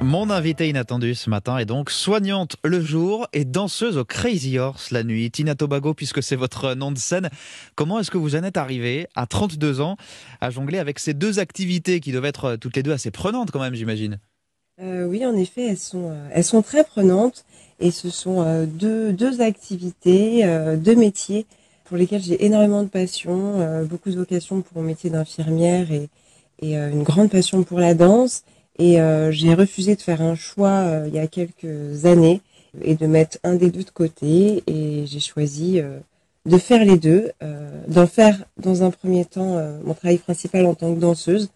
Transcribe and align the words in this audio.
Mon 0.00 0.30
invité 0.30 0.68
inattendu 0.68 1.16
ce 1.16 1.28
matin 1.30 1.58
est 1.58 1.64
donc 1.64 1.90
soignante 1.90 2.56
le 2.62 2.80
jour 2.80 3.26
et 3.32 3.44
danseuse 3.44 3.98
au 3.98 4.04
Crazy 4.04 4.56
Horse 4.56 4.92
la 4.92 5.02
nuit. 5.02 5.32
Tina 5.32 5.56
Tobago, 5.56 5.94
puisque 5.94 6.22
c'est 6.22 6.36
votre 6.36 6.74
nom 6.74 6.92
de 6.92 6.98
scène, 6.98 7.28
comment 7.74 7.98
est-ce 7.98 8.12
que 8.12 8.18
vous 8.18 8.36
en 8.36 8.44
êtes 8.44 8.56
arrivée 8.56 9.08
à 9.16 9.26
32 9.26 9.80
ans 9.80 9.96
à 10.40 10.50
jongler 10.50 10.78
avec 10.78 11.00
ces 11.00 11.12
deux 11.12 11.40
activités 11.40 11.98
qui 11.98 12.12
doivent 12.12 12.26
être 12.26 12.54
toutes 12.54 12.76
les 12.76 12.84
deux 12.84 12.92
assez 12.92 13.10
prenantes 13.10 13.50
quand 13.50 13.60
même, 13.60 13.74
j'imagine? 13.74 14.18
Euh, 14.80 15.06
Oui, 15.06 15.26
en 15.26 15.34
effet, 15.34 15.66
elles 15.66 15.76
sont, 15.76 16.10
euh, 16.10 16.28
elles 16.32 16.44
sont 16.44 16.62
très 16.62 16.84
prenantes 16.84 17.44
et 17.80 17.90
ce 17.90 18.10
sont 18.10 18.42
euh, 18.42 18.64
deux, 18.64 19.40
activités, 19.40 20.44
deux 20.76 20.94
métiers 20.94 21.46
pour 21.84 21.96
lesquels 21.96 22.22
j'ai 22.22 22.44
énormément 22.44 22.84
de 22.84 22.88
passion, 22.88 23.84
beaucoup 23.86 24.10
de 24.10 24.16
vocation 24.16 24.60
pour 24.60 24.80
mon 24.80 24.86
métier 24.86 25.10
d'infirmière 25.10 25.88
et 25.90 26.08
une 26.62 27.02
grande 27.02 27.30
passion 27.30 27.64
pour 27.64 27.80
la 27.80 27.94
danse. 27.94 28.44
Et 28.78 29.00
euh, 29.00 29.32
j'ai 29.32 29.54
refusé 29.54 29.96
de 29.96 30.00
faire 30.00 30.22
un 30.22 30.36
choix 30.36 30.68
euh, 30.70 31.04
il 31.08 31.14
y 31.14 31.18
a 31.18 31.26
quelques 31.26 32.04
années 32.04 32.40
et 32.80 32.94
de 32.94 33.06
mettre 33.06 33.38
un 33.42 33.54
des 33.56 33.70
deux 33.70 33.82
de 33.82 33.90
côté. 33.90 34.62
Et 34.66 35.04
j'ai 35.06 35.20
choisi 35.20 35.80
euh, 35.80 35.98
de 36.46 36.58
faire 36.58 36.84
les 36.84 36.96
deux, 36.96 37.30
d'en 37.88 38.06
faire 38.06 38.42
dans 38.56 38.82
un 38.82 38.90
premier 38.90 39.26
temps 39.26 39.60
mon 39.84 39.92
travail 39.92 40.16
principal 40.16 40.64
en 40.64 40.74
tant 40.74 40.94
que 40.94 40.98
danseuse, 40.98 41.50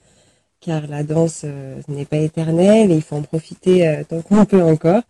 car 0.61 0.87
la 0.87 1.03
danse 1.03 1.47
n'est 1.89 2.05
pas 2.05 2.19
éternelle 2.19 2.91
et 2.91 2.97
il 2.97 3.03
faut 3.03 3.17
en 3.17 3.23
profiter 3.23 4.03
tant 4.07 4.21
qu'on 4.21 4.45
peut 4.45 4.63
encore. 4.63 5.03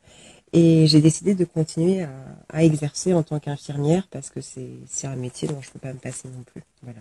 Et 0.52 0.86
j'ai 0.86 1.00
décidé 1.00 1.34
de 1.34 1.44
continuer 1.44 2.02
à, 2.02 2.10
à 2.50 2.62
exercer 2.62 3.12
en 3.12 3.24
tant 3.24 3.40
qu'infirmière 3.40 4.06
parce 4.08 4.30
que 4.30 4.40
c'est 4.40 5.06
un 5.06 5.16
métier 5.16 5.48
dont 5.48 5.60
je 5.60 5.68
ne 5.68 5.72
peux 5.72 5.80
pas 5.80 5.92
me 5.92 5.98
passer 5.98 6.28
non 6.28 6.44
plus. 6.44 6.62
Voilà. 6.82 7.00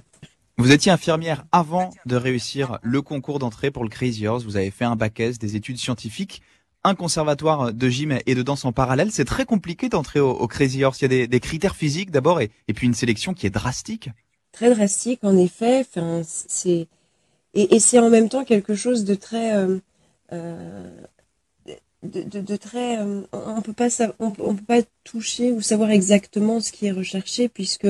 Vous 0.61 0.71
étiez 0.71 0.91
infirmière 0.91 1.43
avant 1.51 1.89
de 2.05 2.15
réussir 2.15 2.77
le 2.83 3.01
concours 3.01 3.39
d'entrée 3.39 3.71
pour 3.71 3.83
le 3.83 3.89
Crazy 3.89 4.27
Horse. 4.27 4.43
Vous 4.43 4.57
avez 4.57 4.69
fait 4.69 4.85
un 4.85 4.95
bac 4.95 5.19
S, 5.19 5.39
des 5.39 5.55
études 5.55 5.79
scientifiques, 5.79 6.43
un 6.83 6.93
conservatoire 6.93 7.73
de 7.73 7.89
gym 7.89 8.19
et 8.27 8.35
de 8.35 8.43
danse 8.43 8.63
en 8.63 8.71
parallèle. 8.71 9.11
C'est 9.11 9.25
très 9.25 9.45
compliqué 9.45 9.89
d'entrer 9.89 10.19
au, 10.19 10.47
Crazy 10.47 10.83
Horse. 10.83 11.01
Il 11.01 11.11
y 11.11 11.23
a 11.23 11.25
des, 11.25 11.39
critères 11.39 11.75
physiques 11.75 12.11
d'abord 12.11 12.41
et, 12.41 12.51
puis 12.75 12.85
une 12.85 12.93
sélection 12.93 13.33
qui 13.33 13.47
est 13.47 13.49
drastique. 13.49 14.11
Très 14.51 14.69
drastique, 14.69 15.23
en 15.23 15.35
effet. 15.35 15.83
Et, 17.55 17.79
c'est 17.79 17.97
en 17.97 18.11
même 18.11 18.29
temps 18.29 18.43
quelque 18.43 18.75
chose 18.75 19.03
de 19.03 19.15
très 19.15 19.55
euh, 19.55 19.79
euh, 20.31 20.91
de, 22.03 22.55
très 22.55 22.99
euh, 22.99 23.21
on 23.33 23.63
peut 23.63 23.73
peut 23.73 24.63
pas 24.67 24.81
toucher 25.03 25.53
ou 25.53 25.61
savoir 25.61 25.89
exactement 25.89 26.59
ce 26.59 26.71
qui 26.71 26.85
est 26.85 26.91
recherché 26.91 27.49
puisque 27.49 27.87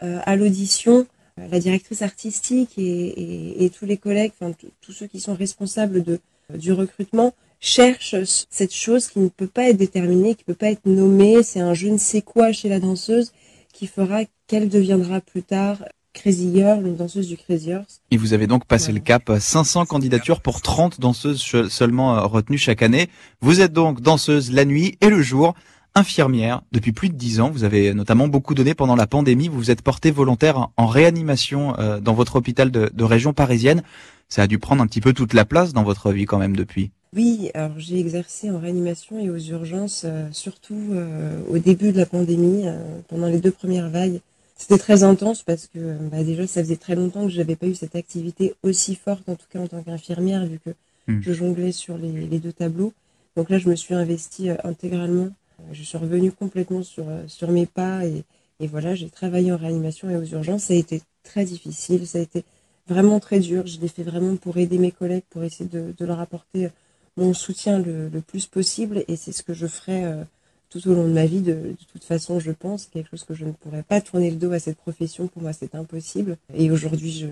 à 0.00 0.36
l'audition 0.36 1.06
la 1.36 1.58
directrice 1.58 2.02
artistique 2.02 2.70
et, 2.76 3.70
tous 3.76 3.86
les 3.86 3.96
collègues, 3.96 4.32
enfin 4.38 4.52
tous 4.80 4.92
ceux 4.92 5.06
qui 5.06 5.20
sont 5.20 5.34
responsables 5.34 6.02
de, 6.02 6.20
du 6.54 6.72
recrutement, 6.72 7.34
cherchent 7.60 8.16
cette 8.50 8.74
chose 8.74 9.08
qui 9.08 9.20
ne 9.20 9.28
peut 9.28 9.46
pas 9.46 9.68
être 9.68 9.76
déterminée, 9.76 10.34
qui 10.34 10.42
ne 10.46 10.52
peut 10.52 10.58
pas 10.58 10.70
être 10.70 10.84
nommée. 10.84 11.42
C'est 11.42 11.60
un 11.60 11.74
je 11.74 11.88
ne 11.88 11.98
sais 11.98 12.22
quoi 12.22 12.52
chez 12.52 12.68
la 12.68 12.80
danseuse 12.80 13.32
qui 13.72 13.86
fera 13.86 14.22
qu'elle 14.46 14.68
deviendra 14.68 15.20
plus 15.20 15.42
tard 15.42 15.78
Crazy 16.12 16.52
Girl, 16.54 16.86
une 16.86 16.96
danseuse 16.96 17.28
du 17.28 17.36
Crazy 17.36 17.72
Horse. 17.72 18.02
Et 18.10 18.16
vous 18.16 18.34
avez 18.34 18.46
donc 18.46 18.66
passé 18.66 18.92
le 18.92 19.00
cap 19.00 19.32
500 19.38 19.86
candidatures 19.86 20.40
pour 20.40 20.60
30 20.60 21.00
danseuses 21.00 21.42
seulement 21.70 22.16
euh, 22.16 22.20
retenues 22.22 22.58
chaque 22.58 22.82
année. 22.82 23.08
Vous 23.40 23.60
êtes 23.60 23.72
donc 23.72 24.00
danseuse 24.00 24.52
la 24.52 24.64
nuit 24.64 24.98
et 25.00 25.08
le 25.08 25.22
jour 25.22 25.54
infirmière 25.94 26.62
depuis 26.72 26.92
plus 26.92 27.08
de 27.08 27.14
dix 27.14 27.40
ans. 27.40 27.50
Vous 27.50 27.64
avez 27.64 27.94
notamment 27.94 28.28
beaucoup 28.28 28.54
donné 28.54 28.74
pendant 28.74 28.96
la 28.96 29.06
pandémie. 29.06 29.48
Vous 29.48 29.58
vous 29.58 29.70
êtes 29.70 29.82
porté 29.82 30.10
volontaire 30.10 30.68
en 30.76 30.86
réanimation 30.86 31.78
euh, 31.78 32.00
dans 32.00 32.14
votre 32.14 32.36
hôpital 32.36 32.70
de, 32.70 32.90
de, 32.92 33.04
région 33.04 33.32
parisienne. 33.32 33.82
Ça 34.28 34.42
a 34.42 34.46
dû 34.46 34.58
prendre 34.58 34.82
un 34.82 34.86
petit 34.86 35.00
peu 35.00 35.12
toute 35.12 35.34
la 35.34 35.44
place 35.44 35.72
dans 35.72 35.82
votre 35.82 36.12
vie 36.12 36.24
quand 36.24 36.38
même 36.38 36.56
depuis. 36.56 36.90
Oui, 37.14 37.50
alors 37.52 37.78
j'ai 37.78 37.98
exercé 37.98 38.50
en 38.50 38.58
réanimation 38.58 39.18
et 39.18 39.28
aux 39.28 39.38
urgences, 39.38 40.04
euh, 40.06 40.28
surtout 40.32 40.88
euh, 40.92 41.38
au 41.50 41.58
début 41.58 41.92
de 41.92 41.98
la 41.98 42.06
pandémie, 42.06 42.64
pendant 43.08 43.26
les 43.26 43.40
deux 43.40 43.50
premières 43.50 43.90
vagues. 43.90 44.20
C'était 44.56 44.78
très 44.78 45.02
intense 45.02 45.42
parce 45.42 45.66
que 45.66 45.96
bah, 46.10 46.22
déjà 46.22 46.46
ça 46.46 46.62
faisait 46.62 46.76
très 46.76 46.94
longtemps 46.94 47.24
que 47.24 47.32
je 47.32 47.38
n'avais 47.38 47.56
pas 47.56 47.66
eu 47.66 47.74
cette 47.74 47.96
activité 47.96 48.54
aussi 48.62 48.94
forte, 48.94 49.28
en 49.28 49.34
tout 49.34 49.46
cas 49.50 49.58
en 49.58 49.66
tant 49.66 49.82
qu'infirmière, 49.82 50.46
vu 50.46 50.60
que 50.64 50.70
hmm. 51.08 51.20
je 51.20 51.32
jonglais 51.32 51.72
sur 51.72 51.98
les, 51.98 52.12
les, 52.12 52.38
deux 52.38 52.52
tableaux. 52.52 52.92
Donc 53.36 53.50
là, 53.50 53.58
je 53.58 53.68
me 53.68 53.74
suis 53.74 53.94
investie 53.94 54.50
intégralement 54.62 55.30
je 55.72 55.82
suis 55.82 55.98
revenue 55.98 56.32
complètement 56.32 56.82
sur, 56.82 57.08
euh, 57.08 57.22
sur 57.26 57.50
mes 57.50 57.66
pas 57.66 58.04
et, 58.04 58.24
voilà, 58.68 58.94
j'ai 58.94 59.10
travaillé 59.10 59.50
en 59.50 59.56
réanimation 59.56 60.08
et 60.08 60.16
aux 60.16 60.24
urgences. 60.24 60.64
Ça 60.64 60.74
a 60.74 60.76
été 60.76 61.02
très 61.24 61.44
difficile, 61.44 62.06
ça 62.06 62.18
a 62.18 62.20
été 62.20 62.44
vraiment 62.86 63.18
très 63.18 63.40
dur. 63.40 63.66
Je 63.66 63.80
l'ai 63.80 63.88
fait 63.88 64.04
vraiment 64.04 64.36
pour 64.36 64.56
aider 64.56 64.78
mes 64.78 64.92
collègues, 64.92 65.24
pour 65.30 65.42
essayer 65.42 65.68
de, 65.68 65.92
leur 66.04 66.20
apporter 66.20 66.68
mon 67.16 67.34
soutien 67.34 67.80
le, 67.80 68.08
plus 68.24 68.46
possible 68.46 69.04
et 69.08 69.16
c'est 69.16 69.32
ce 69.32 69.42
que 69.42 69.52
je 69.52 69.66
ferai 69.66 70.04
euh, 70.04 70.22
tout 70.70 70.88
au 70.88 70.94
long 70.94 71.08
de 71.08 71.12
ma 71.12 71.26
vie. 71.26 71.40
De, 71.40 71.74
toute 71.92 72.04
façon, 72.04 72.38
je 72.38 72.52
pense, 72.52 72.86
quelque 72.86 73.10
chose 73.10 73.24
que 73.24 73.34
je 73.34 73.44
ne 73.44 73.50
pourrais 73.50 73.82
pas 73.82 74.00
tourner 74.00 74.30
le 74.30 74.36
dos 74.36 74.52
à 74.52 74.60
cette 74.60 74.78
profession. 74.78 75.26
Pour 75.26 75.42
moi, 75.42 75.52
c'est 75.52 75.74
impossible. 75.74 76.36
Et 76.54 76.70
aujourd'hui, 76.70 77.26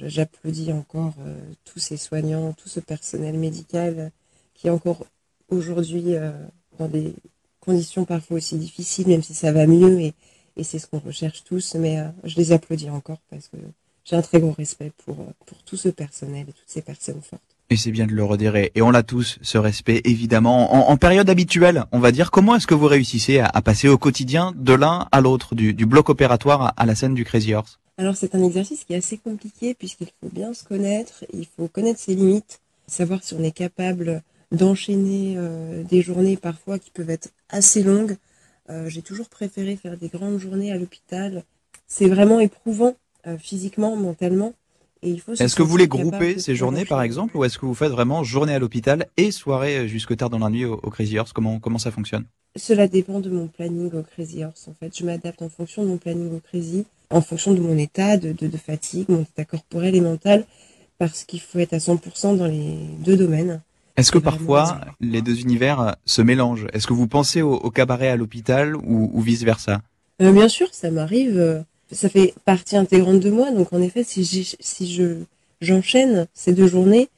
j'applaudis 0.00 0.72
encore 0.72 1.12
euh, 1.20 1.38
tous 1.66 1.80
ces 1.80 1.98
soignants, 1.98 2.54
tout 2.54 2.70
ce 2.70 2.80
personnel 2.80 3.36
médical 3.38 4.10
qui 4.54 4.68
est 4.68 4.70
encore 4.70 5.04
aujourd'hui 5.48 6.14
euh, 6.14 6.30
dans 6.78 6.88
des 6.88 7.14
conditions 7.64 8.04
parfois 8.04 8.36
aussi 8.38 8.56
difficiles, 8.56 9.08
même 9.08 9.22
si 9.22 9.34
ça 9.34 9.52
va 9.52 9.66
mieux 9.66 10.00
et, 10.00 10.14
et 10.56 10.64
c'est 10.64 10.78
ce 10.78 10.86
qu'on 10.86 10.98
recherche 10.98 11.44
tous. 11.44 11.74
Mais 11.76 11.98
euh, 11.98 12.08
je 12.24 12.36
les 12.36 12.52
applaudis 12.52 12.90
encore 12.90 13.18
parce 13.30 13.48
que 13.48 13.56
j'ai 14.04 14.16
un 14.16 14.22
très 14.22 14.40
grand 14.40 14.52
respect 14.52 14.92
pour, 15.04 15.20
euh, 15.20 15.32
pour 15.46 15.58
tout 15.62 15.76
ce 15.76 15.88
personnel 15.88 16.42
et 16.48 16.52
toutes 16.52 16.62
ces 16.66 16.82
personnes 16.82 17.20
fortes. 17.22 17.42
Et 17.70 17.76
c'est 17.76 17.90
bien 17.90 18.06
de 18.06 18.12
le 18.12 18.24
redire. 18.24 18.56
Et 18.56 18.82
on 18.82 18.90
l'a 18.90 19.02
tous, 19.02 19.38
ce 19.40 19.56
respect, 19.56 20.02
évidemment. 20.04 20.74
En, 20.74 20.92
en, 20.92 20.96
période 20.98 21.30
habituelle, 21.30 21.84
on 21.92 22.00
va 22.00 22.12
dire, 22.12 22.30
comment 22.30 22.56
est-ce 22.56 22.66
que 22.66 22.74
vous 22.74 22.86
réussissez 22.86 23.38
à, 23.38 23.46
à 23.46 23.62
passer 23.62 23.88
au 23.88 23.96
quotidien 23.96 24.52
de 24.56 24.74
l'un 24.74 25.08
à 25.10 25.20
l'autre, 25.22 25.54
du, 25.54 25.72
du, 25.72 25.86
bloc 25.86 26.10
opératoire 26.10 26.74
à, 26.76 26.86
la 26.86 26.94
scène 26.94 27.14
du 27.14 27.24
Crazy 27.24 27.54
Horse? 27.54 27.78
Alors 27.98 28.16
c'est 28.16 28.34
un 28.34 28.42
exercice 28.42 28.84
qui 28.84 28.94
est 28.94 28.96
assez 28.96 29.18
compliqué 29.18 29.74
puisqu'il 29.74 30.08
faut 30.20 30.30
bien 30.30 30.54
se 30.54 30.64
connaître, 30.64 31.24
il 31.32 31.46
faut 31.46 31.68
connaître 31.68 32.00
ses 32.00 32.14
limites, 32.14 32.60
savoir 32.86 33.22
si 33.22 33.34
on 33.34 33.42
est 33.42 33.52
capable 33.52 34.22
d'enchaîner 34.52 35.34
euh, 35.36 35.82
des 35.82 36.02
journées 36.02 36.36
parfois 36.36 36.78
qui 36.78 36.90
peuvent 36.90 37.10
être 37.10 37.30
assez 37.48 37.82
longues. 37.82 38.16
Euh, 38.70 38.88
j'ai 38.88 39.02
toujours 39.02 39.28
préféré 39.28 39.76
faire 39.76 39.96
des 39.96 40.08
grandes 40.08 40.38
journées 40.38 40.70
à 40.70 40.76
l'hôpital. 40.76 41.42
C'est 41.88 42.08
vraiment 42.08 42.38
éprouvant 42.38 42.94
euh, 43.26 43.36
physiquement, 43.38 43.96
mentalement. 43.96 44.54
Et 45.02 45.10
il 45.10 45.20
faut. 45.20 45.34
Est-ce 45.34 45.56
que 45.56 45.62
vous 45.62 45.68
voulez 45.68 45.88
grouper 45.88 46.38
ces 46.38 46.54
journées, 46.54 46.84
par 46.84 47.02
exemple, 47.02 47.36
ou 47.36 47.44
est-ce 47.44 47.58
que 47.58 47.66
vous 47.66 47.74
faites 47.74 47.90
vraiment 47.90 48.22
journée 48.22 48.54
à 48.54 48.60
l'hôpital 48.60 49.08
et 49.16 49.32
soirée 49.32 49.88
jusque 49.88 50.16
tard 50.16 50.30
dans 50.30 50.38
la 50.38 50.48
nuit 50.48 50.64
au, 50.64 50.76
Crazy 50.76 51.18
Horse? 51.18 51.32
Comment 51.32 51.58
comment 51.58 51.78
ça 51.78 51.90
fonctionne? 51.90 52.24
Cela 52.54 52.86
dépend 52.86 53.18
de 53.18 53.30
mon 53.30 53.48
planning 53.48 53.90
au 53.94 54.02
Crazy 54.02 54.44
Horse. 54.44 54.68
En 54.68 54.74
fait, 54.74 54.96
je 54.96 55.04
m'adapte 55.04 55.42
en 55.42 55.48
fonction 55.48 55.82
de 55.82 55.88
mon 55.88 55.96
planning 55.96 56.32
au 56.36 56.38
Crazy, 56.38 56.84
en 57.10 57.20
fonction 57.20 57.52
de 57.52 57.60
mon 57.60 57.76
état 57.78 58.16
de, 58.16 58.32
de, 58.32 58.46
de 58.46 58.56
fatigue, 58.56 59.08
mon 59.08 59.22
état 59.22 59.44
corporel 59.44 59.96
et 59.96 60.00
mental, 60.00 60.44
parce 60.98 61.24
qu'il 61.24 61.40
faut 61.40 61.58
être 61.58 61.72
à 61.72 61.78
100% 61.78 62.36
dans 62.36 62.46
les 62.46 62.76
deux 63.04 63.16
domaines. 63.16 63.60
Est-ce 63.96 64.10
que 64.10 64.18
parfois 64.18 64.80
les 65.00 65.22
deux 65.22 65.40
univers 65.40 65.80
euh, 65.80 65.92
se 66.06 66.22
mélangent? 66.22 66.66
Est-ce 66.72 66.86
que 66.86 66.92
vous 66.92 67.06
pensez 67.06 67.42
au, 67.42 67.70
cabaret 67.70 68.08
à 68.08 68.16
l'hôpital 68.16 68.76
ou, 68.76 69.20
vice 69.20 69.42
versa 69.42 69.82
euh, 70.20 70.32
Bien 70.32 70.48
sûr, 70.48 70.68
ça 70.72 70.90
m'arrive. 70.90 71.38
Euh, 71.38 71.60
ça 71.90 72.08
fait 72.08 72.34
partie 72.44 72.76
intégrante 72.76 73.20
de 73.20 73.30
moi. 73.30 73.50
Donc 73.50 73.72
en 73.72 73.82
effet, 73.82 74.02
si, 74.02 74.24
si 74.58 74.92
je 74.92 75.16
j'enchaîne 75.60 76.26
ces 76.32 76.52
deux 76.52 76.66
journées, 76.66 77.08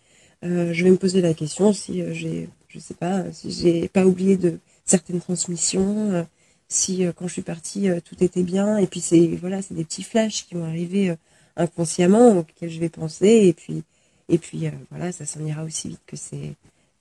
je 0.43 0.85
vais 0.85 0.91
me 0.91 0.97
poser 0.97 1.23
la 1.23 1.33
question 1.33 1.73
si 1.73 2.03
j'ai, 2.13 2.51
je 2.69 2.79
sais 2.79 2.93
pas, 2.93 3.23
si 3.33 3.51
j'ai 3.51 3.89
pas 3.89 4.05
oublié 4.05 4.37
de 4.37 4.59
certaines 4.85 5.21
transmissions, 5.21 6.27
si 6.69 7.07
quand 7.17 7.29
je 7.29 7.33
suis 7.33 7.43
partie 7.43 7.89
tout 8.05 8.23
était 8.23 8.43
bien. 8.43 8.77
Et 8.79 8.87
puis 8.87 9.01
c'est 9.01 9.39
voilà, 9.41 9.63
c'est 9.63 9.75
des 9.75 9.85
petits 9.85 10.03
flashs 10.03 10.45
qui 10.47 10.57
vont 10.57 10.65
arriver 10.65 11.15
inconsciemment 11.57 12.39
auxquels 12.39 12.69
je 12.69 12.81
vais 12.81 12.89
penser. 12.91 13.29
Et 13.29 13.53
puis 13.53 13.85
et 14.29 14.39
puis 14.39 14.69
voilà, 14.91 15.13
ça 15.13 15.27
s'en 15.27 15.45
ira 15.45 15.65
aussi 15.65 15.89
vite 15.89 16.01
que 16.07 16.17
c'est 16.17 16.55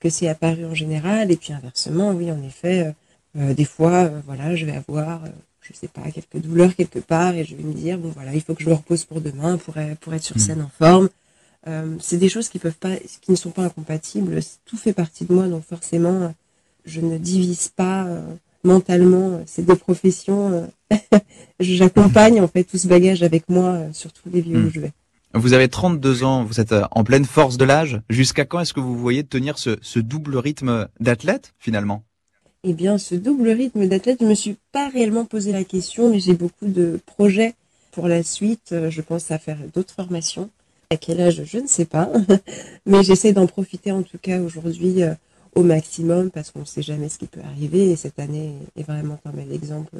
que 0.04 0.10
c'est 0.10 0.28
apparu 0.28 0.66
en 0.66 0.74
général. 0.74 1.32
Et 1.32 1.36
puis 1.36 1.52
inversement, 1.52 2.12
oui, 2.12 2.30
en 2.30 2.42
effet, 2.42 2.80
euh, 2.80 2.92
euh, 3.40 3.54
des 3.54 3.64
fois, 3.64 4.04
euh, 4.04 4.20
voilà, 4.26 4.54
je 4.54 4.66
vais 4.66 4.76
avoir, 4.76 5.22
je 5.62 5.72
sais 5.72 5.88
pas, 5.88 6.02
quelques 6.10 6.44
douleurs 6.44 6.76
quelque 6.76 6.98
part 6.98 7.34
et 7.34 7.44
je 7.44 7.56
vais 7.56 7.62
me 7.62 7.72
dire, 7.72 7.98
bon 7.98 8.10
voilà, 8.14 8.34
il 8.34 8.42
faut 8.42 8.54
que 8.54 8.62
je 8.62 8.68
me 8.68 8.74
repose 8.74 9.04
pour 9.04 9.22
demain 9.22 9.56
pour, 9.56 9.74
pour 10.00 10.14
être 10.14 10.22
sur 10.22 10.36
hmm. 10.36 10.40
scène 10.40 10.62
en 10.62 10.70
forme. 10.78 11.08
c'est 12.00 12.18
des 12.18 12.28
choses 12.28 12.50
qui 12.50 12.58
peuvent 12.58 12.76
pas, 12.78 12.96
qui 13.22 13.30
ne 13.30 13.36
sont 13.36 13.50
pas 13.50 13.62
incompatibles. 13.62 14.38
Tout 14.66 14.76
fait 14.76 14.92
partie 14.92 15.24
de 15.24 15.32
moi, 15.32 15.48
donc 15.48 15.64
forcément, 15.64 16.34
je 16.84 17.00
ne 17.00 17.16
divise 17.16 17.68
pas 17.68 18.06
mentalement 18.62 19.42
ces 19.46 19.62
deux 19.62 19.76
professions. 19.76 20.70
J'accompagne 21.60 22.42
en 22.42 22.48
fait 22.48 22.64
tout 22.64 22.76
ce 22.76 22.86
bagage 22.86 23.22
avec 23.22 23.48
moi 23.48 23.78
sur 23.94 24.12
tous 24.12 24.28
les 24.28 24.42
lieux 24.42 24.58
où 24.58 24.66
hmm. 24.66 24.72
je 24.74 24.80
vais. 24.80 24.92
Vous 25.36 25.52
avez 25.52 25.68
32 25.68 26.22
ans, 26.22 26.44
vous 26.44 26.60
êtes 26.60 26.70
euh, 26.70 26.84
en 26.92 27.02
pleine 27.02 27.24
force 27.24 27.56
de 27.56 27.64
l'âge. 27.64 28.00
Jusqu'à 28.08 28.44
quand 28.44 28.60
est-ce 28.60 28.72
que 28.72 28.78
vous 28.78 28.96
voyez 28.96 29.24
tenir 29.24 29.58
ce, 29.58 29.98
double 29.98 30.36
rythme 30.36 30.88
d'athlète 31.00 31.54
finalement? 31.58 32.04
Eh 32.62 32.72
bien, 32.72 32.98
ce 32.98 33.16
double 33.16 33.48
rythme 33.48 33.88
d'athlète, 33.88 34.18
je 34.20 34.26
me 34.26 34.34
suis 34.34 34.56
pas 34.70 34.88
réellement 34.88 35.24
posé 35.24 35.50
la 35.50 35.64
question, 35.64 36.08
mais 36.08 36.20
j'ai 36.20 36.34
beaucoup 36.34 36.66
de 36.66 37.00
projets 37.04 37.54
pour 37.90 38.06
la 38.06 38.22
suite. 38.22 38.70
Euh, 38.70 38.90
je 38.90 39.00
pense 39.00 39.32
à 39.32 39.38
faire 39.38 39.58
d'autres 39.74 39.92
formations. 39.92 40.50
À 40.90 40.96
quel 40.96 41.20
âge, 41.20 41.42
je 41.44 41.58
ne 41.58 41.66
sais 41.66 41.84
pas. 41.84 42.12
Mais 42.86 43.02
j'essaie 43.02 43.32
d'en 43.32 43.48
profiter 43.48 43.90
en 43.90 44.02
tout 44.02 44.18
cas 44.18 44.38
aujourd'hui 44.38 45.02
euh, 45.02 45.14
au 45.54 45.62
maximum 45.62 46.30
parce 46.30 46.50
qu'on 46.50 46.60
ne 46.60 46.64
sait 46.64 46.82
jamais 46.82 47.08
ce 47.08 47.18
qui 47.18 47.26
peut 47.26 47.40
arriver 47.44 47.90
et 47.90 47.96
cette 47.96 48.18
année 48.18 48.54
est 48.76 48.82
vraiment 48.82 49.18
un 49.24 49.30
bel 49.30 49.52
exemple 49.52 49.90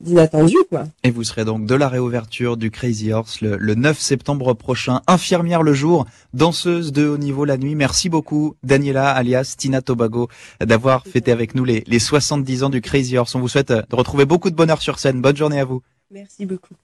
d'inattendu 0.00 0.56
quoi. 0.68 0.84
Et 1.04 1.10
vous 1.10 1.24
serez 1.24 1.44
donc 1.44 1.66
de 1.66 1.74
la 1.74 1.88
réouverture 1.88 2.56
du 2.56 2.70
Crazy 2.70 3.12
Horse 3.12 3.40
le, 3.40 3.56
le 3.56 3.74
9 3.74 3.98
septembre 3.98 4.54
prochain, 4.54 5.00
infirmière 5.06 5.62
le 5.62 5.72
jour, 5.74 6.06
danseuse 6.34 6.92
de 6.92 7.08
haut 7.08 7.18
niveau 7.18 7.44
la 7.44 7.56
nuit. 7.56 7.74
Merci 7.74 8.08
beaucoup 8.08 8.54
Daniela 8.62 9.10
alias 9.10 9.54
Tina 9.56 9.82
Tobago 9.82 10.28
d'avoir 10.60 11.04
fêté 11.06 11.32
avec 11.32 11.54
nous 11.54 11.64
les, 11.64 11.84
les 11.86 11.98
70 11.98 12.64
ans 12.64 12.70
du 12.70 12.80
Crazy 12.80 13.16
Horse. 13.16 13.34
On 13.34 13.40
vous 13.40 13.48
souhaite 13.48 13.72
de 13.72 13.96
retrouver 13.96 14.24
beaucoup 14.24 14.50
de 14.50 14.56
bonheur 14.56 14.82
sur 14.82 14.98
scène. 14.98 15.20
Bonne 15.20 15.36
journée 15.36 15.60
à 15.60 15.64
vous. 15.64 15.82
Merci 16.10 16.46
beaucoup. 16.46 16.74